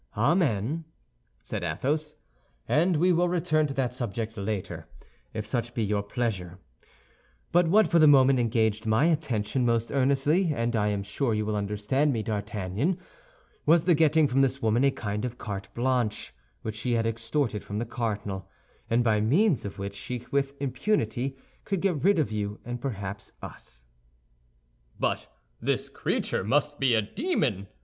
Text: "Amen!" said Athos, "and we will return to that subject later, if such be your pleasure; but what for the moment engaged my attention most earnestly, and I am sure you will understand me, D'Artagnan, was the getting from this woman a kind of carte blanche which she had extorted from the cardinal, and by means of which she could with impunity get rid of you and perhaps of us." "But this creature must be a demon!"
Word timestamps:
"Amen!" 0.17 0.85
said 1.43 1.63
Athos, 1.63 2.15
"and 2.67 2.97
we 2.97 3.13
will 3.13 3.29
return 3.29 3.67
to 3.67 3.73
that 3.75 3.93
subject 3.93 4.35
later, 4.35 4.87
if 5.31 5.45
such 5.45 5.75
be 5.75 5.83
your 5.83 6.01
pleasure; 6.01 6.57
but 7.51 7.67
what 7.67 7.85
for 7.87 7.99
the 7.99 8.07
moment 8.07 8.39
engaged 8.39 8.87
my 8.87 9.05
attention 9.05 9.63
most 9.63 9.91
earnestly, 9.91 10.55
and 10.55 10.75
I 10.75 10.87
am 10.87 11.03
sure 11.03 11.35
you 11.35 11.45
will 11.45 11.55
understand 11.55 12.13
me, 12.13 12.23
D'Artagnan, 12.23 12.97
was 13.67 13.85
the 13.85 13.93
getting 13.93 14.27
from 14.27 14.41
this 14.41 14.59
woman 14.59 14.83
a 14.83 14.89
kind 14.89 15.23
of 15.23 15.37
carte 15.37 15.71
blanche 15.75 16.33
which 16.63 16.77
she 16.77 16.93
had 16.93 17.05
extorted 17.05 17.63
from 17.63 17.77
the 17.77 17.85
cardinal, 17.85 18.49
and 18.89 19.03
by 19.03 19.21
means 19.21 19.65
of 19.65 19.77
which 19.77 19.93
she 19.93 20.17
could 20.17 20.31
with 20.31 20.59
impunity 20.59 21.37
get 21.79 22.03
rid 22.03 22.17
of 22.17 22.31
you 22.31 22.59
and 22.65 22.81
perhaps 22.81 23.33
of 23.43 23.51
us." 23.51 23.83
"But 24.99 25.27
this 25.61 25.89
creature 25.89 26.43
must 26.43 26.79
be 26.79 26.95
a 26.95 27.03
demon!" 27.03 27.67